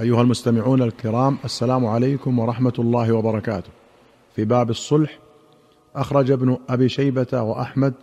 [0.00, 3.70] أيها المستمعون الكرام السلام عليكم ورحمة الله وبركاته.
[4.36, 5.18] في باب الصلح
[5.96, 7.94] أخرج ابن أبي شيبة وأحمد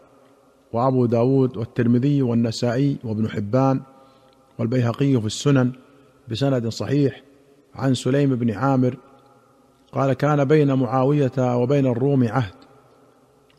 [0.73, 3.81] وأبو داود والترمذي والنسائي وابن حبان
[4.59, 5.71] والبيهقي في السنن
[6.27, 7.21] بسند صحيح
[7.75, 8.97] عن سليم بن عامر
[9.91, 12.55] قال كان بين معاوية وبين الروم عهد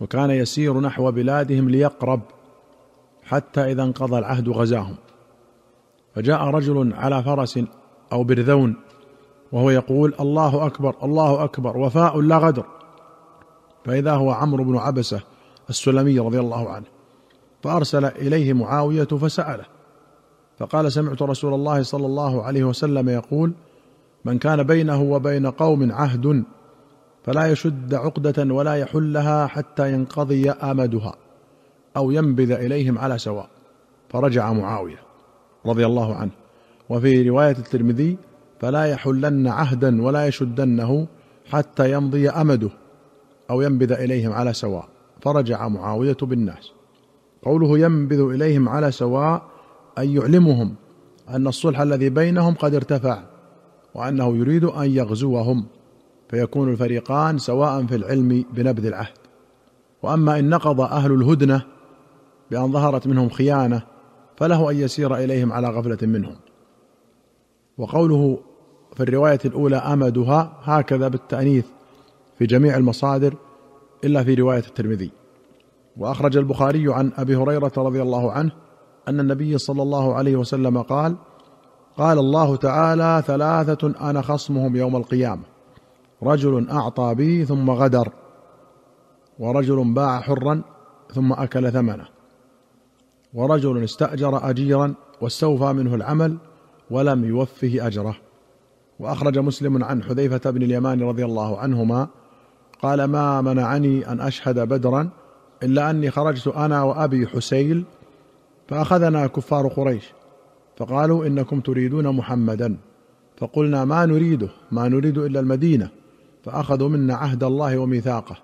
[0.00, 2.20] وكان يسير نحو بلادهم ليقرب
[3.24, 4.96] حتى إذا انقضى العهد غزاهم.
[6.14, 7.58] فجاء رجل على فرس
[8.12, 8.76] أو برذون
[9.52, 12.64] وهو يقول الله أكبر الله أكبر وفاء لا غدر.
[13.84, 15.20] فإذا هو عمرو بن عبسة
[15.70, 16.86] السلمي رضي الله عنه
[17.62, 19.64] فأرسل إليه معاوية فسأله
[20.58, 23.52] فقال سمعت رسول الله صلى الله عليه وسلم يقول
[24.24, 26.44] من كان بينه وبين قوم عهد
[27.24, 31.14] فلا يشد عقدة ولا يحلها حتى ينقضي آمدها
[31.96, 33.48] أو ينبذ إليهم على سواء.
[34.08, 34.98] فرجع معاوية
[35.66, 36.30] رضي الله عنه.
[36.92, 38.16] وفي رواية الترمذي
[38.60, 41.06] فلا يحلن عهدا ولا يشدنه
[41.50, 42.70] حتى يمضي أمده
[43.50, 44.88] أو ينبذ إليهم على سواء.
[45.22, 46.72] فرجع معاوية بالناس.
[47.42, 49.42] قوله ينبذ إليهم على سواء
[49.98, 50.74] أي يعلمهم
[51.28, 53.22] أن الصلح الذي بينهم قد ارتفع
[53.94, 55.64] وأنه يريد أن يغزوهم
[56.28, 59.18] فيكون الفريقان سواء في العلم بنبذ العهد.
[60.02, 61.62] وأما إن نقض أهل الهدنة
[62.50, 63.82] بأن ظهرت منهم خيانة
[64.36, 66.36] فله أن يسير إليهم على غفلة منهم.
[67.78, 68.38] وقوله
[68.96, 71.66] في الرواية الأولى أمدها هكذا بالتأنيث
[72.38, 73.34] في جميع المصادر
[74.04, 75.10] إلا في رواية الترمذي.
[75.96, 78.52] وأخرج البخاري عن أبي هريرة رضي الله عنه
[79.08, 81.16] أن النبي صلى الله عليه وسلم قال
[81.96, 85.42] قال الله تعالى ثلاثة أنا خصمهم يوم القيامة.
[86.22, 88.12] رجل أعطى بي ثم غدر
[89.38, 90.62] ورجل باع حرا
[91.14, 92.06] ثم أكل ثمنه
[93.34, 96.38] ورجل استأجر اجيرا واستوفى منه العمل
[96.92, 98.16] ولم يوفه أجره.
[99.00, 102.08] وأخرج مسلم عن حذيفة بن اليمان رضي الله عنهما
[102.82, 105.08] قال ما منعني أن أشهد بدرا
[105.62, 107.84] إلا أني خرجت أنا وأبي حسيل
[108.68, 110.12] فأخذنا كفار قريش
[110.76, 112.76] فقالوا إنكم تريدون محمدا.
[113.36, 115.88] فقلنا ما نريده ما نريد إلا المدينة
[116.44, 118.36] فأخذوا منا عهد الله وميثاقه.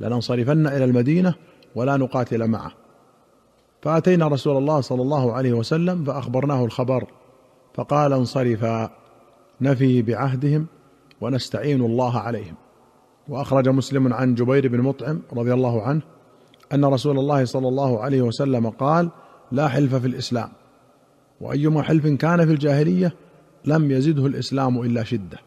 [0.00, 1.34] لننصرفن إلى المدينة
[1.74, 2.72] ولا نقاتل معه.
[3.82, 7.19] فأتينا رسول الله صلى الله عليه وسلم فأخبرناه الخبر.
[7.74, 8.90] فقال انصرفا
[9.60, 10.66] نفي بعهدهم
[11.20, 12.54] ونستعين الله عليهم.
[13.28, 16.00] وأخرج مسلم عن جبير بن مطعم رضي الله عنه
[16.72, 19.08] أن رسول الله صلى الله عليه وسلم قال
[19.52, 20.48] لا حلف في الإسلام
[21.40, 23.14] وأيما حلف كان في الجاهلية
[23.64, 25.38] لم يزده الإسلام إلا شدة.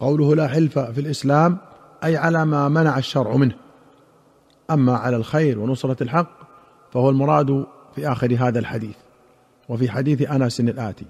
[0.00, 1.58] قوله لا حلف في الإسلام
[2.04, 3.54] أي على ما منع الشرع منه.
[4.70, 6.30] أما على الخير ونصرة الحق
[6.92, 8.96] فهو المراد في آخر هذا الحديث
[9.68, 11.06] وفي حديث أنس الآتي.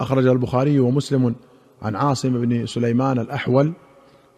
[0.00, 1.34] اخرج البخاري ومسلم
[1.82, 3.72] عن عاصم بن سليمان الأحول.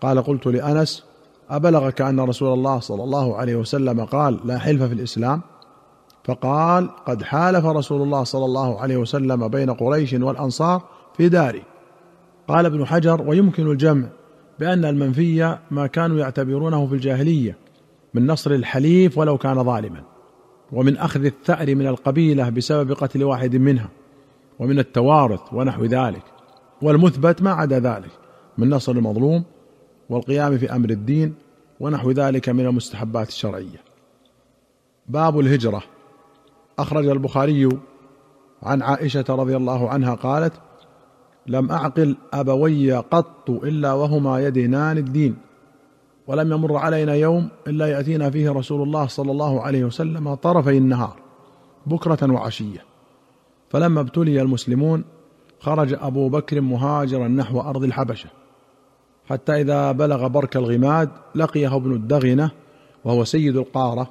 [0.00, 1.04] قال قلت لأنس
[1.50, 5.40] أبلغك أن رسول الله صلى الله عليه وسلم قال لا حلف في الإسلام.
[6.24, 10.82] فقال قد حالف رسول الله صلى الله عليه وسلم بين قريش والأنصار
[11.16, 11.62] في داره.
[12.48, 14.06] قال ابن حجر ويمكن الجمع
[14.58, 17.56] بأن المنفي ما كانوا يعتبرونه في الجاهلية
[18.14, 20.02] من نصر الحليف ولو كان ظالما
[20.72, 23.88] ومن أخذ الثأر من القبيلة بسبب قتل واحد منها.
[24.58, 26.22] ومن التوارث ونحو ذلك
[26.82, 28.10] والمثبت ما عدا ذلك
[28.58, 29.44] من نصر المظلوم
[30.10, 31.34] والقيام في أمر الدين
[31.80, 33.80] ونحو ذلك من المستحبات الشرعية.
[35.08, 35.82] باب الهجرة.
[36.78, 37.68] أخرج البخاري
[38.62, 40.52] عن عائشة رضي الله عنها قالت
[41.46, 45.36] لم أعقل أبوي قط إلا وهما يدينان الدين
[46.26, 51.16] ولم يمر علينا يوم إلا يأتينا فيه رسول الله صلى الله عليه وسلم طرفي النهار
[51.86, 52.95] بكرة وعشية.
[53.76, 55.04] فلما ابتلي المسلمون
[55.60, 58.28] خرج أبو بكر مهاجرا نحو أرض الحبشة
[59.26, 62.50] حتى إذا بلغ برك الغماد لقيه ابن الدغنة
[63.04, 64.10] وهو سيد القارة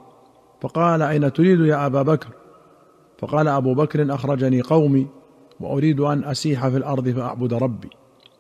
[0.62, 2.28] فقال أين تريد يا أبا بكر؟
[3.18, 5.08] فقال أبو بكر أخرجني قومي
[5.60, 7.90] وأريد أن أسيح في الأرض فأعبد ربي.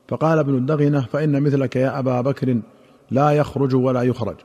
[0.07, 2.59] فقال ابن الدغنة فإن مثلك يا أبا بكر
[3.11, 4.37] لا يخرج ولا يخرج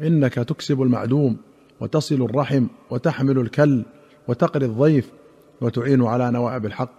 [0.00, 1.36] إنك تكسب المعدوم
[1.80, 3.84] وتصل الرحم وتحمل الكل
[4.28, 5.19] وتقري الضيف
[5.60, 6.90] وتعين على نوائب الحق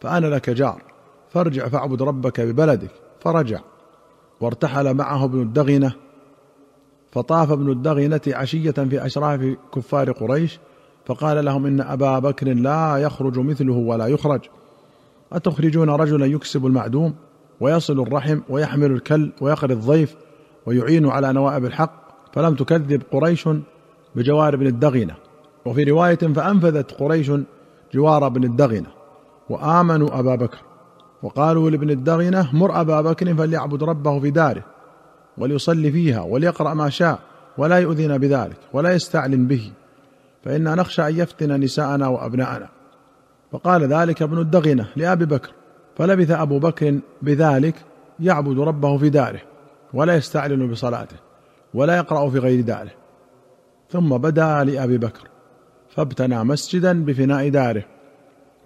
[0.00, 0.82] فأنا لك جار.
[1.30, 2.90] فارجع فاعبد ربك ببلدك.
[3.20, 3.60] فرجع.
[4.40, 5.92] وارتحل معه ابن الدغنة.
[7.12, 10.58] فطاف ابن الدغنة عشية في أشراف كفار قريش.
[11.06, 14.40] فقال لهم إن أبا بكر لا يخرج مثله ولا يخرج.
[15.32, 17.14] أتخرجون رجلا يكسب المعدوم
[17.60, 20.16] ويصل الرحم ويحمل الكل ويقري الضيف
[20.66, 22.00] ويعين على نوائب الحق.
[22.32, 23.48] فلم تكذب قريش
[24.14, 25.14] بجوار ابن الدغنة.
[25.64, 27.30] وفي رواية فأنفذت قريش
[27.94, 28.86] جوار بن الدغنة
[29.50, 30.58] وآمنوا أبا بكر.
[31.22, 34.64] وقالوا لابن الدغنة مر أبا بكر فليعبد ربه في داره
[35.38, 37.18] وليصلي فيها وليقرأ ما شاء
[37.58, 39.72] ولا يؤذينا بذلك ولا يستعلن به.
[40.44, 42.68] فإنا نخشى أن يفتن نساءنا وأبناءنا.
[43.52, 45.50] فقال ذلك ابن الدغنة لأبي بكر.
[45.96, 47.74] فلبث أبو بكر بذلك
[48.20, 49.40] يعبد ربه في داره
[49.94, 51.16] ولا يستعلن بصلاته
[51.74, 52.90] ولا يقرأ في غير داره.
[53.90, 55.28] ثم بدا لأبي بكر.
[55.90, 57.84] فابتنى مسجدا بفناء داره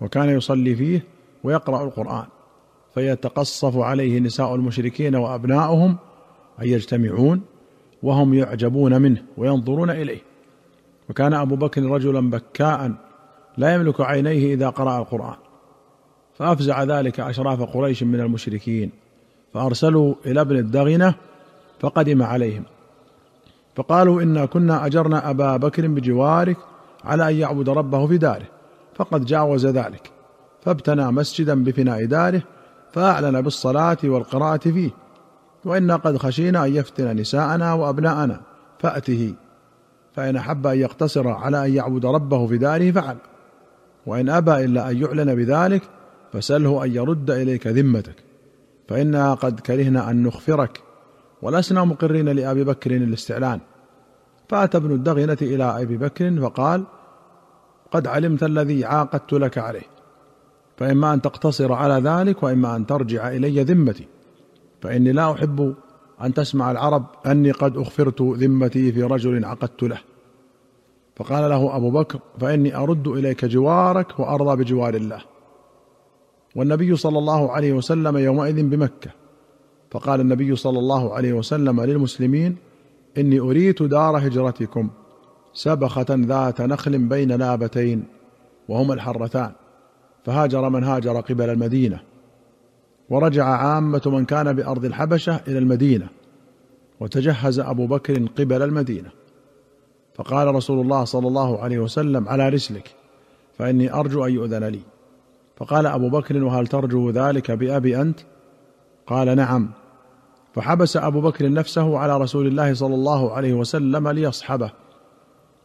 [0.00, 1.04] وكان يصلي فيه
[1.44, 2.26] ويقرأ القرآن
[2.94, 5.96] فيتقصف عليه نساء المشركين وأبناؤهم
[6.62, 7.42] أن يجتمعون
[8.02, 10.20] وهم يعجبون منه وينظرون إليه.
[11.10, 12.92] وكان أبو بكر رجلا بكاء
[13.56, 15.36] لا يملك عينيه إذا قرأ القرآن.
[16.38, 18.90] فأفزع ذلك أشراف قريش من المشركين
[19.54, 21.14] فأرسلوا إلى ابن الدغنة
[21.80, 22.64] فقدم عليهم
[23.76, 26.56] فقالوا إنا كنا أجرنا أبا بكر بجوارك
[27.04, 28.46] على أن يعبد ربه في داره
[28.94, 30.10] فقد جاوز ذلك
[30.62, 32.42] فابتنى مسجدا بفناء داره
[32.92, 34.90] فأعلن بالصلاة والقراءة فيه
[35.64, 38.40] وأنا قد خشينا أن يفتن نساءنا وأبناءنا
[38.78, 39.34] فأته
[40.14, 43.16] فإن أحب أن يقتصر على أن يعبد ربه في داره فعل
[44.06, 45.82] وإن أبى إلا أن يعلن بذلك
[46.32, 48.16] فسله أن يرد إليك ذمتك
[48.88, 50.80] فإنا قد كرهنا أن نخفرك
[51.42, 53.60] ولسنا مقرين لأبي بكر الاستعلان.
[54.48, 56.84] فأتى ابن الدغنه إلى أبي بكر فقال
[57.90, 59.86] قد علمت الذي عاقدت لك عليه.
[60.76, 64.06] فإما أن تقتصر على ذلك وإما أن ترجع إلي ذمتي.
[64.82, 65.74] فإني لا أحب
[66.22, 69.98] أن تسمع العرب أني قد أخفرت ذمتي في رجل عقدت له.
[71.16, 75.20] فقال له أبو بكر فإني أرد إليك جوارك وأرضى بجوار الله.
[76.56, 79.10] والنبي صلى الله عليه وسلم يومئذ بمكة.
[79.90, 82.56] فقال النبي صلى الله عليه وسلم للمسلمين
[83.18, 84.90] إني أريت دار هجرتكم
[85.52, 88.04] سبخة ذات نخل بين لابتين
[88.68, 89.52] وهما الحرتان
[90.24, 92.00] فهاجر من هاجر قبل المدينة
[93.10, 96.08] ورجع عامة من كان بأرض الحبشة إلى المدينة
[97.00, 99.10] وتجهز أبو بكر قبل المدينة.
[100.14, 102.94] فقال رسول الله صلى الله عليه وسلم على رسلك
[103.58, 104.80] فإني أرجو أن يؤذن لي.
[105.56, 108.20] فقال أبو بكر وهل ترجو ذلك بأبي أنت؟
[109.06, 109.70] قال نعم.
[110.54, 114.70] فحبس أبو بكر نفسه على رسول الله صلى الله عليه وسلم ليصحبه.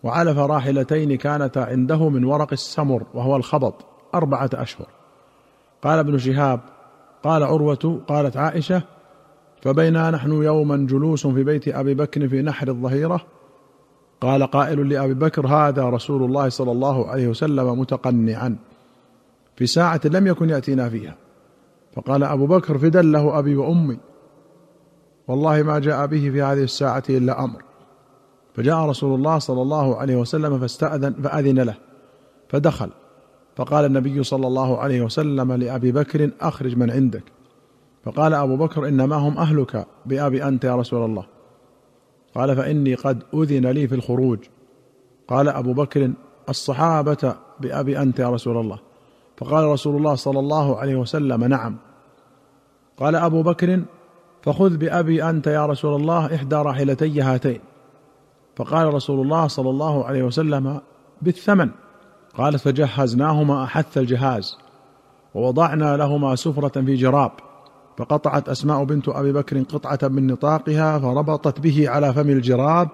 [0.03, 4.87] وعلف راحلتين كانتا عنده من ورق السمر وهو الخبط أربعة أشهر.
[5.81, 6.59] قال ابن شهاب
[7.23, 8.81] قال عروة قالت عائشة
[9.61, 13.21] فبينا نحن يوما جلوس في بيت أبي بكر في نحر الظهيرة؟
[14.21, 18.55] قال قائل لأبي بكر هذا رسول الله صلى الله عليه وسلم متقنعا.
[19.55, 21.15] في ساعة لم يكن يأتينا فيها.
[21.95, 23.97] فقال أبو بكر فدا له أبي وأمي.
[25.29, 27.63] والله ما جاء به في هذه الساعة إلا أمر.
[28.53, 31.75] فجاء رسول الله صلى الله عليه وسلم فاستأذن فأذن له
[32.49, 32.89] فدخل.
[33.55, 37.23] فقال النبي صلى الله عليه وسلم لأبي بكر أخرج من عندك.
[38.03, 41.25] فقال أبو بكر إنما هم أهلك بأبي أنت يا رسول الله.
[42.35, 44.39] قال فإني قد أذن لي في الخروج.
[45.27, 46.11] قال أبو بكر
[46.49, 48.79] الصحابة بأبي أنت يا رسول الله.
[49.37, 51.77] فقال رسول الله صلى الله عليه وسلم نعم.
[52.97, 53.81] قال أبو بكر
[54.41, 57.59] فخذ بأبي أنت يا رسول الله إحدى راحلتي هاتين.
[58.55, 60.81] فقال رسول الله صلى الله عليه وسلم
[61.21, 61.69] بالثمن.
[62.37, 64.57] قالت فجهزناهما احث الجهاز
[65.35, 67.31] ووضعنا لهما سفرة في جراب
[67.97, 72.89] فقطعت أسماء بنت أبي بكر قطعة من نطاقها فربطت به على فم الجراب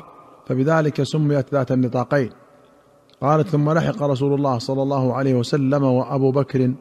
[0.45, 2.29] فبذلك سميت ذات النطاقين.
[3.21, 6.73] قالت ثم لحق رسول الله صلى الله عليه وسلم وأبو بكر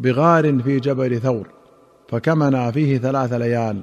[0.00, 1.48] بغار في جبل ثور
[2.08, 3.82] فكمنا فيه ثلاث ليال.